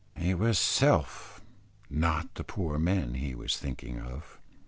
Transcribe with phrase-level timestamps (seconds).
[0.19, 1.43] It was self
[1.87, 4.41] not the poor men he was thinking of.